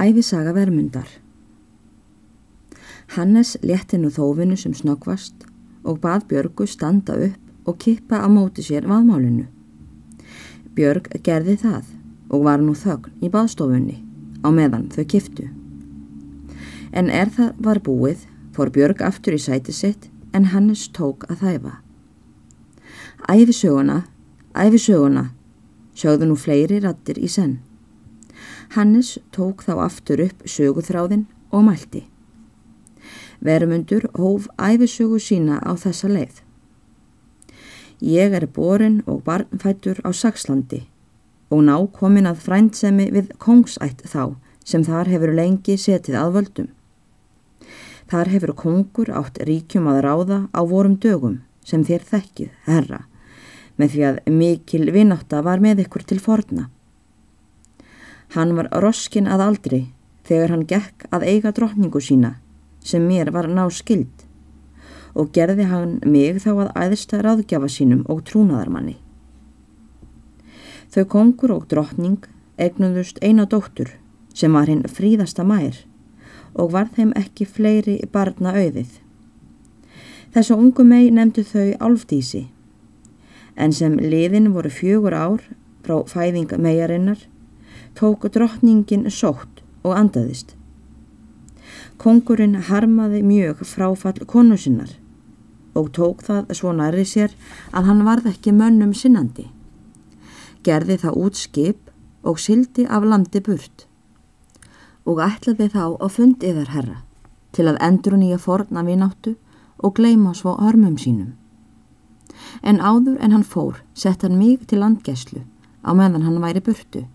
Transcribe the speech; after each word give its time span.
Ævisaga 0.00 0.54
vermundar 0.54 1.08
Hannes 3.12 3.58
létti 3.60 3.98
nú 4.00 4.08
þófinu 4.08 4.56
sem 4.56 4.72
snöggvast 4.72 5.44
og 5.84 5.98
bað 6.00 6.24
Björgu 6.30 6.64
standa 6.64 7.18
upp 7.26 7.68
og 7.68 7.76
kippa 7.84 8.22
á 8.24 8.28
móti 8.32 8.64
sér 8.64 8.88
vaðmálinu. 8.88 9.44
Björg 10.72 11.12
gerði 11.26 11.58
það 11.60 11.92
og 12.32 12.48
var 12.48 12.64
nú 12.64 12.72
þögn 12.72 13.12
í 13.20 13.28
baðstofunni 13.28 14.00
á 14.40 14.48
meðan 14.48 14.88
þau 14.94 15.04
kiftu. 15.04 15.50
En 16.96 17.12
er 17.12 17.28
það 17.28 17.60
var 17.60 17.84
búið 17.84 18.24
fór 18.56 18.72
Björg 18.72 19.04
aftur 19.04 19.36
í 19.36 19.42
sæti 19.42 19.74
sitt 19.76 20.08
en 20.32 20.48
Hannes 20.54 20.88
tók 20.96 21.28
að 21.28 21.44
þæfa. 21.44 21.74
Æfisöguna, 23.28 24.04
æfisöguna, 24.56 25.32
sjáðu 25.92 26.30
nú 26.30 26.40
fleiri 26.40 26.80
rattir 26.80 27.20
í 27.20 27.28
senn. 27.28 27.58
Hannes 28.70 29.18
tók 29.34 29.64
þá 29.66 29.72
aftur 29.82 30.20
upp 30.22 30.44
söguþráðin 30.46 31.24
og 31.50 31.64
mælti. 31.66 32.04
Vermundur 33.42 34.06
hóf 34.14 34.46
æfisögu 34.62 35.18
sína 35.18 35.58
á 35.58 35.74
þessa 35.74 36.06
leið. 36.06 36.42
Ég 38.00 38.32
er 38.36 38.46
borin 38.46 39.02
og 39.10 39.24
barnfættur 39.26 39.98
á 40.06 40.14
Sakslandi 40.14 40.84
og 41.50 41.66
ná 41.66 41.74
komin 41.90 42.30
að 42.30 42.44
frændsemi 42.46 43.10
við 43.10 43.34
kongsætt 43.42 44.06
þá 44.06 44.36
sem 44.64 44.86
þar 44.86 45.10
hefur 45.10 45.34
lengi 45.34 45.74
setið 45.74 46.20
að 46.22 46.34
völdum. 46.38 46.68
Þar 48.06 48.34
hefur 48.34 48.54
kongur 48.54 49.10
átt 49.10 49.42
ríkjum 49.50 49.90
að 49.90 50.02
ráða 50.06 50.38
á 50.54 50.60
vorum 50.62 50.94
dögum 50.94 51.40
sem 51.66 51.82
þér 51.82 52.06
þekkið, 52.06 52.50
herra, 52.70 53.06
með 53.76 53.96
því 53.96 54.06
að 54.08 54.20
mikil 54.30 54.86
vináta 54.94 55.42
var 55.42 55.58
með 55.58 55.84
ykkur 55.84 56.06
til 56.06 56.22
forna. 56.22 56.70
Hann 58.34 58.54
var 58.54 58.68
roskin 58.82 59.26
að 59.26 59.44
aldri 59.48 59.80
þegar 60.28 60.52
hann 60.54 60.66
gekk 60.70 61.06
að 61.10 61.26
eiga 61.26 61.50
drotningu 61.54 62.00
sína 62.04 62.36
sem 62.86 63.02
mér 63.02 63.32
var 63.34 63.48
ná 63.50 63.64
skild 63.74 64.26
og 65.18 65.32
gerði 65.34 65.66
hann 65.66 65.96
mig 66.06 66.38
þá 66.44 66.52
að 66.54 66.74
æðsta 66.84 67.20
ráðgjafa 67.26 67.68
sínum 67.68 68.04
og 68.06 68.22
trúnaðarmanni. 68.28 68.96
Þau 70.94 71.04
kongur 71.10 71.54
og 71.56 71.66
drottning 71.70 72.22
egnuðust 72.58 73.18
eina 73.22 73.48
dóttur 73.50 73.90
sem 74.34 74.54
var 74.54 74.70
hinn 74.70 74.86
fríðasta 74.86 75.42
mær 75.46 75.82
og 76.54 76.72
var 76.74 76.90
þeim 76.94 77.12
ekki 77.18 77.46
fleiri 77.46 77.98
barna 78.12 78.54
auðið. 78.54 79.00
Þessu 80.30 80.54
ungu 80.54 80.86
mei 80.86 81.10
nefndu 81.10 81.42
þau 81.46 81.68
álfdísi 81.82 82.46
en 83.58 83.74
sem 83.74 83.98
liðin 83.98 84.52
voru 84.54 84.70
fjögur 84.70 85.14
ár 85.14 85.42
frá 85.82 85.98
fæðing 86.06 86.54
meiarinnar 86.58 87.26
tók 87.94 88.26
drottningin 88.32 89.08
sótt 89.10 89.62
og 89.82 89.96
andaðist. 89.96 90.54
Kongurinn 92.00 92.56
harmaði 92.68 93.22
mjög 93.22 93.64
fráfall 93.68 94.24
konu 94.26 94.56
sinnar 94.56 94.92
og 95.76 95.90
tók 95.94 96.24
það 96.26 96.54
svo 96.56 96.72
næri 96.74 97.04
sér 97.06 97.34
að 97.70 97.90
hann 97.90 98.06
varð 98.06 98.30
ekki 98.32 98.54
mönnum 98.56 98.94
sinnandi. 98.96 99.46
Gerði 100.66 100.96
það 101.04 101.20
út 101.24 101.38
skip 101.38 101.90
og 102.22 102.40
sildi 102.40 102.86
af 102.88 103.06
landi 103.06 103.40
burt 103.44 103.86
og 105.08 105.22
ætlaði 105.24 105.70
þá 105.72 105.84
að 105.96 106.10
fundi 106.16 106.50
þar 106.56 106.74
herra 106.74 106.98
til 107.56 107.66
að 107.70 107.80
endur 107.86 108.16
nýja 108.20 108.38
forna 108.38 108.82
vináttu 108.86 109.36
og 109.80 109.94
gleima 109.96 110.34
svo 110.36 110.56
hörmum 110.60 110.98
sínum. 111.00 111.32
En 112.62 112.80
áður 112.80 113.16
en 113.20 113.32
hann 113.32 113.46
fór 113.46 113.80
sett 113.94 114.22
hann 114.22 114.38
mig 114.38 114.66
til 114.68 114.82
landgæslu 114.82 115.42
á 115.84 115.90
meðan 115.96 116.26
hann 116.26 116.42
væri 116.42 116.60
burtu 116.64 117.06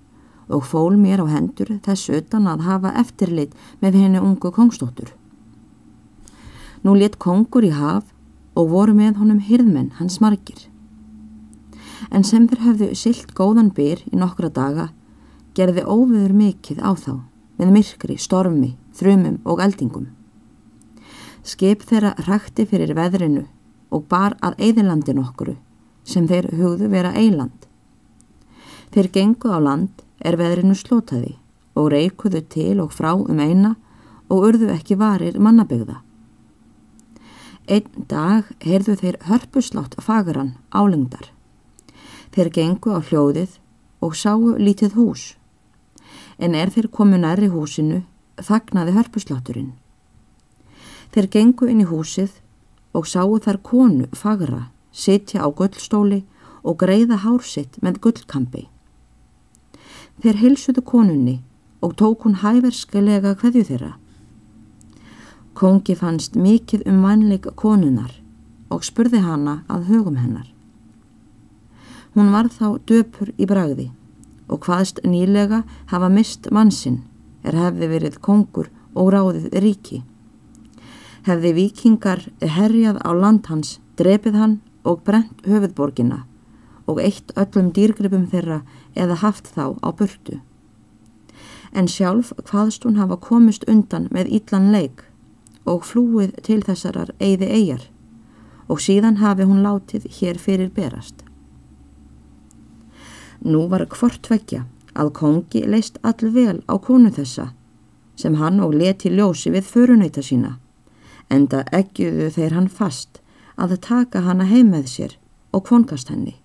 og 0.50 0.66
fól 0.66 0.98
mér 1.00 1.24
á 1.24 1.28
hendur 1.30 1.78
þess 1.86 2.10
utan 2.14 2.48
að 2.48 2.66
hafa 2.68 2.94
eftirlit 3.02 3.56
með 3.82 4.00
henni 4.02 4.22
ungu 4.22 4.52
kongstóttur. 4.52 5.14
Nú 6.86 6.94
let 6.94 7.18
kongur 7.18 7.66
í 7.66 7.74
haf 7.74 8.12
og 8.56 8.70
voru 8.70 8.94
með 8.94 9.18
honum 9.22 9.42
hyrðmenn 9.42 9.96
hans 10.00 10.20
margir. 10.22 10.68
En 12.12 12.24
sem 12.24 12.46
þeir 12.48 12.62
höfðu 12.68 12.90
silt 12.96 13.34
góðan 13.34 13.72
byr 13.74 14.04
í 14.12 14.20
nokkra 14.20 14.52
daga 14.54 14.92
gerði 15.58 15.86
óviður 15.88 16.36
mikill 16.36 16.78
á 16.84 16.94
þá 16.94 17.26
með 17.58 17.72
myrkri, 17.72 18.18
stormi, 18.20 18.76
þrumum 18.94 19.40
og 19.48 19.64
eldingum. 19.64 20.10
Skip 21.46 21.86
þeirra 21.88 22.14
rækti 22.28 22.66
fyrir 22.70 22.94
veðrinu 22.98 23.46
og 23.94 24.08
bar 24.12 24.36
að 24.44 24.60
eðilandin 24.68 25.22
okkuru 25.24 25.56
sem 26.06 26.28
þeir 26.30 26.52
hugðu 26.54 26.90
vera 26.92 27.14
eiland. 27.18 27.66
Þeir 28.94 29.10
gengu 29.14 29.50
á 29.50 29.60
land 29.60 30.05
er 30.26 30.38
veðrinu 30.40 30.76
slótaði 30.78 31.36
og 31.78 31.92
reikuðu 31.94 32.42
til 32.50 32.80
og 32.82 32.94
frá 32.96 33.14
um 33.14 33.40
eina 33.40 33.76
og 34.32 34.50
urðu 34.50 34.72
ekki 34.74 34.98
varir 34.98 35.38
mannabegða. 35.38 36.02
Einn 37.66 38.06
dag 38.10 38.50
heyrðu 38.62 38.96
þeir 39.02 39.18
hörpuslátt 39.26 39.98
fagran 40.02 40.56
álengdar. 40.70 41.32
Þeir 42.34 42.52
gengu 42.54 42.94
á 42.94 43.00
hljóðið 43.02 43.58
og 44.06 44.14
sáu 44.18 44.54
lítið 44.58 44.98
hús. 45.00 45.34
En 46.38 46.54
er 46.54 46.70
þeir 46.70 46.92
komu 46.94 47.18
næri 47.18 47.50
húsinu, 47.50 48.04
þagnaði 48.38 48.94
hörpuslátturinn. 48.98 49.74
Þeir 51.14 51.30
gengu 51.32 51.70
inn 51.72 51.82
í 51.82 51.90
húsið 51.90 52.38
og 52.94 53.08
sáu 53.08 53.40
þar 53.40 53.62
konu 53.64 54.10
fagra, 54.14 54.70
sitja 54.92 55.42
á 55.42 55.50
gullstóli 55.50 56.24
og 56.62 56.78
greiða 56.82 57.22
hársitt 57.24 57.80
með 57.82 58.02
gullkampi. 58.04 58.66
Þeir 60.24 60.40
hilsuðu 60.40 60.82
konunni 60.86 61.40
og 61.84 61.96
tók 62.00 62.24
hún 62.26 62.40
hæverskelega 62.42 63.36
hverju 63.40 63.64
þeirra. 63.68 63.94
Kongi 65.56 65.96
fannst 65.96 66.36
mikið 66.36 66.86
um 66.90 67.02
mannleik 67.04 67.48
konunar 67.60 68.14
og 68.72 68.84
spurði 68.88 69.22
hana 69.24 69.62
að 69.72 69.90
hugum 69.92 70.18
hennar. 70.20 70.48
Hún 72.16 72.32
var 72.32 72.48
þá 72.48 72.80
döpur 72.88 73.34
í 73.36 73.48
bragði 73.48 73.90
og 74.48 74.64
hvaðst 74.66 75.02
nýlega 75.04 75.64
hafa 75.92 76.10
mist 76.10 76.48
mannsinn 76.52 77.02
er 77.44 77.58
hefði 77.60 77.90
verið 77.92 78.20
kongur 78.24 78.70
og 78.96 79.12
ráðið 79.14 79.50
ríki. 79.64 80.02
Hefði 81.26 81.52
vikingar 81.58 82.24
herjað 82.40 83.02
á 83.04 83.12
land 83.12 83.50
hans, 83.50 83.80
drepið 83.98 84.40
hann 84.40 84.56
og 84.86 85.04
brent 85.04 85.44
höfuðborgina 85.44 86.24
og 86.86 87.02
eitt 87.02 87.34
öllum 87.36 87.72
dýrgripum 87.74 88.28
þeirra 88.30 88.62
eða 88.96 89.20
haft 89.22 89.52
þá 89.56 89.76
á 89.84 89.90
burtu. 89.92 90.40
En 91.76 91.88
sjálf 91.92 92.32
hvaðst 92.48 92.86
hún 92.88 93.00
hafa 93.00 93.18
komist 93.20 93.68
undan 93.68 94.08
með 94.16 94.32
ítlan 94.40 94.72
leik 94.72 95.04
og 95.66 95.84
flúið 95.86 96.36
til 96.46 96.62
þessarar 96.64 97.12
eigði 97.20 97.52
eigjar 97.52 97.84
og 98.72 98.82
síðan 98.82 99.20
hafi 99.22 99.46
hún 99.46 99.62
látið 99.66 100.08
hér 100.18 100.40
fyrir 100.42 100.72
berast. 100.74 101.26
Nú 103.46 103.68
var 103.70 103.86
hvort 103.92 104.24
tvekja 104.26 104.64
að 104.96 105.12
kongi 105.20 105.66
leist 105.68 106.00
allvel 106.02 106.62
á 106.72 106.76
konu 106.82 107.12
þessa 107.12 107.52
sem 108.16 108.38
hann 108.40 108.62
og 108.64 108.74
leti 108.74 109.12
ljósi 109.12 109.52
við 109.52 109.68
förunöyta 109.68 110.24
sína 110.24 110.56
enda 111.30 111.64
egjuðu 111.76 112.30
þeir 112.38 112.56
hann 112.56 112.70
fast 112.70 113.22
að 113.58 113.78
taka 113.84 114.24
hana 114.26 114.48
heim 114.48 114.72
með 114.72 114.88
sér 114.92 115.16
og 115.52 115.66
konkast 115.68 116.12
henni 116.14 116.38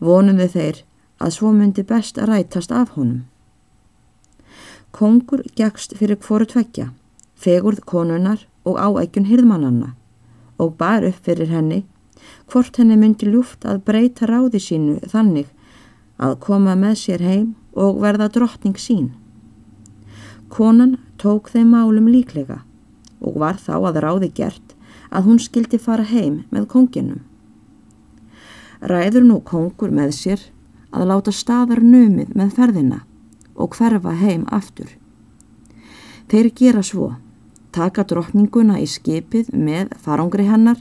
vonum 0.00 0.38
við 0.40 0.54
þeir 0.56 0.82
að 1.18 1.34
svo 1.36 1.52
myndi 1.52 1.84
best 1.86 2.18
að 2.18 2.30
rætast 2.32 2.72
af 2.72 2.94
honum. 2.96 3.26
Kongur 4.94 5.42
gegst 5.58 5.94
fyrir 5.98 6.18
hvoru 6.24 6.46
tvekja, 6.48 6.88
fegurð 7.36 7.84
konunar 7.86 8.46
og 8.64 8.78
áækjun 8.78 9.28
hirðmannanna 9.28 9.92
og 10.58 10.76
bar 10.80 11.06
upp 11.06 11.20
fyrir 11.26 11.52
henni 11.52 11.84
hvort 12.50 12.80
henni 12.80 12.96
myndi 12.98 13.28
ljúft 13.28 13.66
að 13.68 13.84
breyta 13.86 14.26
ráði 14.26 14.60
sínu 14.62 14.98
þannig 15.12 15.50
að 16.18 16.38
koma 16.42 16.74
með 16.74 16.96
sér 17.02 17.22
heim 17.22 17.48
og 17.78 18.00
verða 18.02 18.30
drottning 18.32 18.78
sín. 18.80 19.12
Konan 20.48 20.96
tók 21.20 21.52
þeim 21.52 21.70
málum 21.76 22.08
líklega 22.10 22.62
og 23.20 23.38
var 23.42 23.60
þá 23.60 23.76
að 23.78 24.02
ráði 24.02 24.32
gert 24.34 24.74
að 25.10 25.28
hún 25.28 25.40
skildi 25.42 25.78
fara 25.78 26.06
heim 26.08 26.44
með 26.50 26.70
konginum 26.72 27.22
ræður 28.80 29.26
nú 29.26 29.40
kongur 29.42 29.90
með 29.90 30.12
sér 30.14 30.42
að 30.92 31.08
láta 31.10 31.32
staðar 31.34 31.82
numið 31.84 32.32
með 32.36 32.54
ferðina 32.56 33.00
og 33.58 33.76
hverfa 33.76 34.14
heim 34.20 34.46
aftur. 34.54 34.90
Þeir 36.28 36.50
gera 36.56 36.82
svo, 36.84 37.08
taka 37.72 38.04
drottninguna 38.08 38.78
í 38.80 38.86
skipið 38.88 39.50
með 39.52 39.94
farangri 40.00 40.46
hennar, 40.48 40.80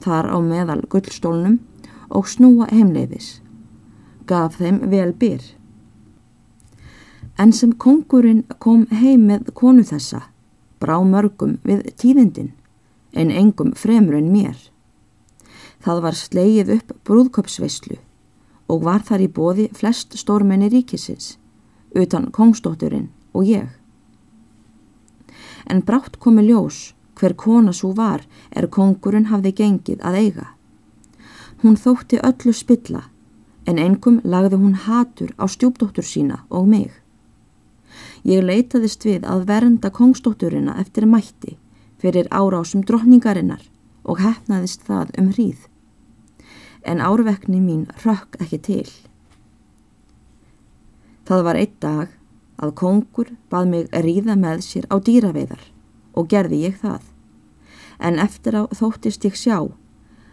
þar 0.00 0.30
á 0.32 0.38
meðal 0.40 0.82
gullstólnum 0.92 1.58
og 2.10 2.28
snúa 2.28 2.68
heimleiðis. 2.72 3.40
Gaf 4.26 4.58
þeim 4.60 4.82
vel 4.90 5.12
byr. 5.12 5.42
En 7.38 7.52
sem 7.52 7.72
kongurinn 7.72 8.44
kom 8.58 8.86
heim 8.90 9.26
með 9.28 9.52
konu 9.54 9.84
þessa, 9.84 10.22
brá 10.80 10.96
mörgum 11.04 11.58
við 11.64 11.84
tíðindin, 12.00 12.54
en 13.12 13.30
engum 13.30 13.74
fremur 13.76 14.16
en 14.16 14.32
mér. 14.32 14.56
Það 15.84 16.02
var 16.02 16.16
sleið 16.16 16.72
upp 16.78 16.96
brúðköpsveislu 17.06 18.00
og 18.68 18.84
var 18.84 19.04
þar 19.06 19.24
í 19.26 19.28
bóði 19.30 19.68
flest 19.74 20.16
stórmenni 20.18 20.68
ríkisins, 20.72 21.36
utan 21.94 22.30
kongstótturinn 22.30 23.08
og 23.34 23.46
ég. 23.46 23.68
En 25.66 25.82
brátt 25.82 26.18
komi 26.22 26.46
ljós 26.46 26.92
hver 27.16 27.34
kona 27.34 27.72
svo 27.72 27.92
var 27.96 28.26
er 28.50 28.68
kongurinn 28.68 29.30
hafði 29.30 29.52
gengið 29.60 30.02
að 30.04 30.18
eiga. 30.22 30.46
Hún 31.62 31.78
þótti 31.80 32.20
öllu 32.20 32.52
spilla 32.52 33.06
en 33.66 33.80
engum 33.82 34.20
lagði 34.24 34.60
hún 34.60 34.74
hatur 34.86 35.32
á 35.40 35.44
stjúpdóttur 35.50 36.06
sína 36.06 36.42
og 36.50 36.68
mig. 36.70 36.90
Ég 38.26 38.44
leitaðist 38.44 39.06
við 39.06 39.24
að 39.24 39.46
vernda 39.48 39.90
kongsdótturina 39.90 40.76
eftir 40.82 41.06
mætti 41.06 41.56
fyrir 42.02 42.28
árásum 42.30 42.84
drotningarinnar 42.86 43.62
og 44.04 44.20
hefnaðist 44.22 44.84
það 44.86 45.14
um 45.18 45.32
hríð. 45.32 45.66
En 46.86 47.02
árvekni 47.02 47.58
mín 47.58 47.88
rökk 48.04 48.38
ekki 48.38 48.58
til. 48.62 48.90
Það 51.26 51.42
var 51.42 51.58
einn 51.58 51.78
dag 51.82 52.12
að 52.62 52.74
kongur 52.78 53.32
bað 53.50 53.72
mig 53.72 53.88
ríða 54.06 54.36
með 54.38 54.62
sér 54.68 54.86
á 54.94 54.96
dýraveiðar 55.02 55.64
og 56.14 56.28
gerði 56.30 56.62
ég 56.68 56.78
það. 56.78 57.02
En 57.98 58.20
eftir 58.22 58.54
á 58.54 58.62
þóttist 58.70 59.26
ég 59.26 59.34
sjá 59.34 59.58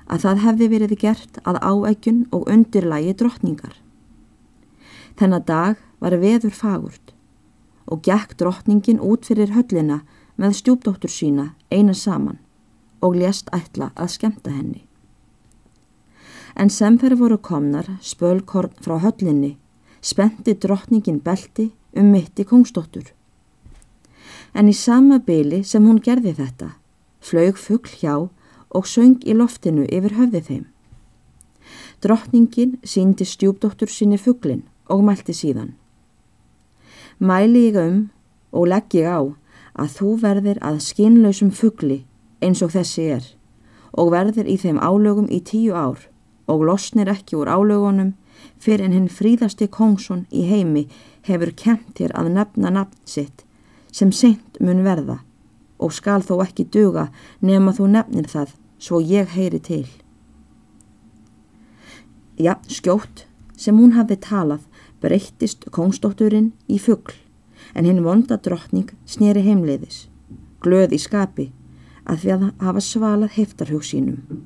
að 0.06 0.24
það 0.26 0.44
hefði 0.46 0.70
verið 0.76 0.96
gert 1.02 1.42
að 1.48 1.60
áækjun 1.64 2.22
og 2.36 2.46
undirlægi 2.54 3.18
drottningar. 3.18 3.76
Þennan 5.18 5.46
dag 5.48 5.82
var 6.00 6.20
veður 6.22 6.54
fagurt 6.54 7.14
og 7.90 8.06
gekk 8.06 8.38
drottningin 8.40 9.02
út 9.02 9.26
fyrir 9.26 9.54
höllina 9.58 10.04
með 10.38 10.58
stjúpdóttur 10.62 11.12
sína 11.12 11.52
eina 11.72 11.94
saman 11.98 12.40
og 13.04 13.18
lést 13.20 13.50
ætla 13.56 13.92
að 13.96 14.14
skemta 14.16 14.54
henni. 14.54 14.86
En 16.56 16.70
sem 16.70 17.00
fyrir 17.02 17.18
voru 17.18 17.38
komnar 17.38 17.88
spölkorn 18.02 18.76
frá 18.82 19.00
höllinni, 19.02 19.58
spenti 20.02 20.54
drottningin 20.54 21.20
belti 21.24 21.72
um 21.98 22.12
mitti 22.12 22.46
kongsdóttur. 22.46 23.14
En 24.54 24.70
í 24.70 24.74
sama 24.74 25.18
byli 25.20 25.64
sem 25.66 25.86
hún 25.88 26.02
gerði 26.02 26.36
þetta, 26.38 26.76
flög 27.22 27.58
fuggl 27.58 27.98
hjá 28.02 28.16
og 28.70 28.88
söng 28.90 29.22
í 29.26 29.34
loftinu 29.34 29.88
yfir 29.90 30.18
höfði 30.18 30.42
þeim. 30.48 30.66
Drottningin 32.04 32.78
síndi 32.84 33.26
stjúpdóttur 33.26 33.90
sinni 33.90 34.18
fugglin 34.18 34.64
og 34.90 35.04
mælti 35.08 35.34
síðan. 35.34 35.74
Mæli 37.20 37.70
ég 37.70 37.78
um 37.80 38.00
og 38.52 38.68
legg 38.68 38.94
ég 38.94 39.10
á 39.10 39.22
að 39.74 39.94
þú 39.98 40.10
verðir 40.22 40.60
að 40.62 40.82
skinnlausum 40.86 41.52
fuggli 41.52 42.04
eins 42.44 42.62
og 42.62 42.74
þessi 42.74 43.06
er 43.18 43.30
og 43.94 44.12
verðir 44.14 44.50
í 44.50 44.58
þeim 44.58 44.82
álögum 44.82 45.30
í 45.30 45.40
tíu 45.42 45.74
ár 45.74 46.10
og 46.48 46.66
losnir 46.68 47.10
ekki 47.12 47.38
úr 47.40 47.51
álögunum 47.51 48.13
fyrir 48.60 48.86
en 48.88 48.95
hinn 48.95 49.10
fríðasti 49.12 49.68
kongsson 49.72 50.25
í 50.31 50.45
heimi 50.50 50.88
hefur 51.28 51.54
kent 51.56 51.95
þér 52.00 52.16
að 52.19 52.31
nefna 52.38 52.72
nafn 52.74 53.00
sitt 53.06 53.45
sem 53.92 54.12
seint 54.12 54.60
mun 54.60 54.84
verða 54.84 55.19
og 55.84 55.94
skal 55.95 56.24
þó 56.24 56.40
ekki 56.44 56.66
duga 56.72 57.10
nema 57.42 57.74
þú 57.75 57.90
nefnir 57.95 58.30
það 58.31 58.56
svo 58.84 59.00
ég 59.00 59.36
heyri 59.36 59.60
til. 59.63 59.88
Já, 62.40 62.57
skjótt 62.68 63.25
sem 63.56 63.78
hún 63.78 63.94
hafi 63.95 64.18
talað 64.19 64.66
breyttist 65.04 65.68
kongsdótturinn 65.72 66.51
í 66.68 66.80
fuggl 66.81 67.16
en 67.78 67.88
hinn 67.88 68.04
vonda 68.06 68.40
drottning 68.42 68.90
snýri 69.07 69.44
heimleiðis, 69.45 70.07
glöð 70.63 70.95
í 70.98 71.00
skapi 71.00 71.51
að 72.04 72.24
því 72.24 72.34
að 72.36 72.48
hafa 72.66 72.84
svalað 72.84 73.38
heftarhug 73.38 73.86
sínum. 73.88 74.44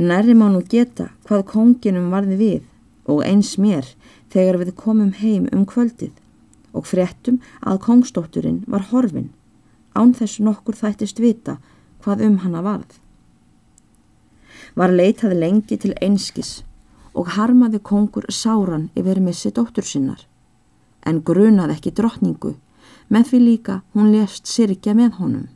Nærri 0.00 0.32
má 0.32 0.46
nú 0.48 0.62
geta 0.64 1.10
hvað 1.28 1.46
konginum 1.52 2.08
varði 2.14 2.36
við 2.40 2.62
og 3.10 3.20
eins 3.26 3.56
mér 3.60 3.84
þegar 4.32 4.60
við 4.62 4.72
komum 4.78 5.12
heim 5.18 5.48
um 5.52 5.66
kvöldið 5.68 6.14
og 6.72 6.86
fréttum 6.88 7.40
að 7.60 7.82
kongsdótturinn 7.86 8.62
var 8.70 8.88
horfin 8.92 9.28
án 9.98 10.14
þess 10.16 10.40
nokkur 10.46 10.78
þættist 10.78 11.20
vita 11.20 11.58
hvað 12.00 12.24
um 12.28 12.38
hana 12.44 12.62
varð. 12.64 12.96
Var 14.78 14.94
leitað 14.94 15.36
lengi 15.42 15.76
til 15.76 15.92
einskis 16.00 16.62
og 17.12 17.34
harmaði 17.36 17.82
kongur 17.82 18.24
sáran 18.30 18.88
yfir 18.96 19.20
missi 19.20 19.50
dóttur 19.52 19.84
sinnar 19.84 20.24
en 21.04 21.22
grunað 21.24 21.74
ekki 21.76 21.92
drottningu, 21.96 22.54
með 23.08 23.30
því 23.30 23.38
líka 23.44 23.80
hún 23.94 24.12
lest 24.14 24.46
sirkja 24.46 24.94
með 24.94 25.16
honum. 25.18 25.46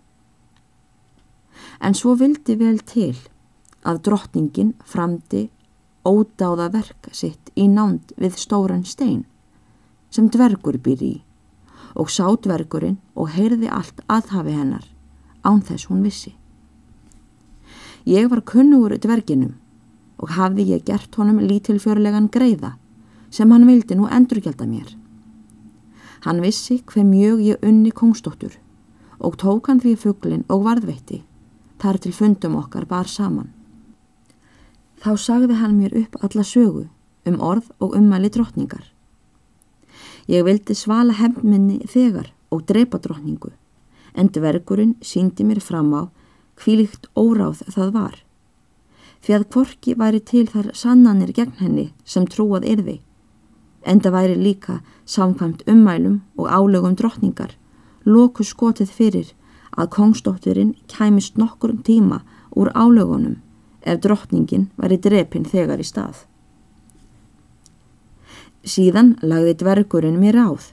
En 1.81 1.95
svo 1.95 2.15
vildi 2.19 2.57
vel 2.61 2.81
til 2.81 3.17
að 3.85 4.01
drottningin 4.09 4.73
framdi 4.85 5.49
ódáða 6.05 6.71
verk 6.73 7.09
sitt 7.13 7.53
í 7.57 7.69
nánd 7.69 8.13
við 8.21 8.37
stóran 8.41 8.85
stein 8.85 9.25
sem 10.15 10.29
dvergur 10.31 10.79
býr 10.83 11.03
í 11.03 11.15
og 11.95 12.11
sá 12.11 12.27
dvergurinn 12.47 12.99
og 13.15 13.33
heyrði 13.37 13.71
allt 13.71 14.03
aðhafi 14.11 14.55
hennar 14.57 14.87
án 15.45 15.61
þess 15.63 15.89
hún 15.91 16.03
vissi. 16.05 16.35
Ég 18.05 18.29
var 18.31 18.43
kunnugur 18.45 18.97
dverginum 19.01 19.55
og 20.19 20.35
hafði 20.37 20.69
ég 20.75 20.85
gert 20.89 21.15
honum 21.19 21.41
lítilfjörlegan 21.45 22.29
greiða 22.33 22.75
sem 23.31 23.51
hann 23.51 23.67
vildi 23.69 23.97
nú 23.99 24.09
endurgelda 24.11 24.67
mér. 24.69 24.93
Hann 26.25 26.43
vissi 26.45 26.81
hver 26.87 27.05
mjög 27.05 27.43
ég 27.45 27.65
unni 27.67 27.91
kongstóttur 27.91 28.59
og 29.19 29.39
tók 29.41 29.69
hann 29.71 29.81
því 29.81 29.97
fugglin 30.01 30.45
og 30.53 30.65
varðveitti, 30.67 31.23
þar 31.81 31.99
til 32.03 32.13
fundum 32.13 32.57
okkar 32.61 32.87
bar 32.89 33.09
saman. 33.09 33.54
Þá 35.05 35.13
sagði 35.21 35.59
hann 35.61 35.77
mér 35.77 35.95
upp 36.01 36.17
alla 36.25 36.45
sögu 36.49 36.87
um 37.29 37.41
orð 37.41 37.69
og 37.81 37.97
ummæli 37.97 38.31
drottningar. 38.33 38.85
Ég 40.29 40.45
vildi 40.47 40.75
svala 40.75 41.13
hefminni 41.13 41.83
þegar 41.85 42.31
og 42.51 42.65
dreipa 42.69 42.99
drottningu, 42.99 43.53
en 44.17 44.31
dvergurinn 44.33 44.97
síndi 45.05 45.45
mér 45.45 45.61
fram 45.61 45.93
á 45.93 46.03
hvílikt 46.57 47.11
óráð 47.17 47.67
það 47.69 47.93
var. 47.93 48.15
Því 49.21 49.35
að 49.37 49.49
kvorki 49.53 49.97
væri 50.01 50.21
til 50.21 50.47
þar 50.49 50.73
sannanir 50.73 51.33
gegn 51.37 51.59
henni 51.61 51.91
sem 52.05 52.25
trúað 52.29 52.65
yrði 52.69 53.01
Enda 53.85 54.11
væri 54.11 54.35
líka 54.35 54.81
samkvæmt 55.05 55.63
ummælum 55.69 56.21
og 56.37 56.49
álögum 56.49 56.97
drottningar 56.97 57.53
loku 58.05 58.45
skotið 58.45 58.91
fyrir 58.91 59.33
að 59.77 59.91
kongsdótturinn 59.97 60.75
kæmist 60.89 61.37
nokkur 61.37 61.75
tíma 61.85 62.23
úr 62.57 62.73
álögunum 62.73 63.37
ef 63.85 64.01
drottningin 64.05 64.69
væri 64.81 64.99
drepinn 65.07 65.47
þegar 65.49 65.83
í 65.83 65.87
stað. 65.87 66.25
Síðan 68.65 69.15
lagði 69.21 69.59
dvergurinn 69.61 70.21
mér 70.21 70.41
áð 70.41 70.71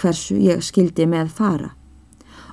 hversu 0.00 0.36
ég 0.40 0.62
skildi 0.64 1.06
með 1.08 1.32
fara 1.36 1.72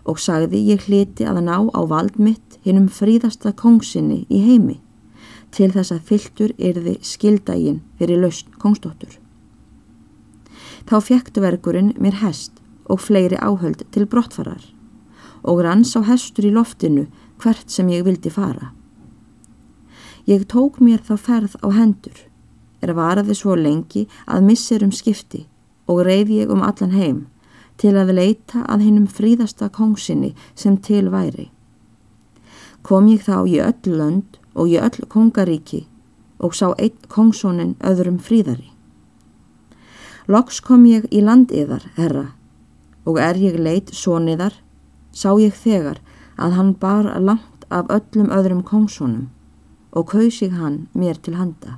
og 0.04 0.20
sagði 0.20 0.60
ég 0.68 0.88
hliti 0.88 1.24
að 1.28 1.40
ná 1.48 1.56
á 1.72 1.82
vald 1.88 2.20
mitt 2.20 2.58
hinnum 2.66 2.90
fríðasta 2.92 3.54
kongsinni 3.56 4.26
í 4.28 4.42
heimi 4.44 4.80
til 5.56 5.70
þess 5.72 5.94
að 5.96 6.06
fylltur 6.10 6.54
yrði 6.58 6.98
skildægin 7.06 7.82
fyrir 8.00 8.20
laust 8.24 8.50
kongsdóttur. 8.60 9.20
Þá 10.90 10.96
fjektverkurinn 11.08 11.94
mér 12.02 12.20
hest 12.24 12.60
og 12.92 13.00
fleiri 13.00 13.40
áhöld 13.40 13.86
til 13.96 14.08
brottfarar 14.10 14.66
og 15.44 15.64
ranns 15.64 15.96
á 15.96 16.02
hestur 16.04 16.48
í 16.50 16.54
loftinu 16.56 17.08
hvert 17.44 17.70
sem 17.72 17.88
ég 17.92 18.04
vildi 18.08 18.32
fara. 18.32 18.74
Ég 20.24 20.46
tók 20.48 20.78
mér 20.80 21.02
þá 21.04 21.18
ferð 21.20 21.56
á 21.60 21.68
hendur, 21.76 22.16
er 22.80 22.94
varaði 22.96 23.36
svo 23.36 23.58
lengi 23.60 24.06
að 24.24 24.46
missir 24.48 24.84
um 24.86 24.92
skipti 24.96 25.42
og 25.92 26.06
reyði 26.08 26.38
ég 26.40 26.54
um 26.54 26.64
allan 26.64 26.96
heim 26.96 27.18
til 27.76 27.92
að 28.00 28.14
leita 28.16 28.62
að 28.72 28.86
hinnum 28.86 29.10
fríðasta 29.12 29.68
kongsinni 29.68 30.32
sem 30.56 30.78
til 30.80 31.10
væri. 31.12 31.50
Kom 32.88 33.12
ég 33.12 33.28
þá 33.28 33.44
í 33.52 33.60
öll 33.68 33.92
lönd 34.00 34.40
og 34.56 34.72
í 34.72 34.80
öll 34.80 35.04
kongaríki 35.12 35.82
og 36.40 36.56
sá 36.56 36.72
einn 36.78 36.96
kongsónin 37.12 37.76
öðrum 37.84 38.22
fríðari. 38.24 38.72
Loks 40.32 40.64
kom 40.64 40.88
ég 40.88 41.04
í 41.12 41.20
landiðar, 41.20 41.84
herra, 42.00 42.30
og 43.04 43.20
er 43.20 43.36
ég 43.36 43.60
leit 43.60 43.92
soniðar, 43.92 44.56
sá 45.12 45.36
ég 45.36 45.52
þegar 45.52 46.00
að 46.40 46.56
hann 46.56 46.76
bar 46.80 47.12
langt 47.20 47.68
af 47.68 47.92
öllum 47.92 48.32
öðrum 48.32 48.64
kongsónum 48.64 49.33
og 49.94 50.10
kaus 50.10 50.42
ég 50.42 50.54
hann 50.58 50.88
mér 50.98 51.22
til 51.22 51.38
handa. 51.38 51.78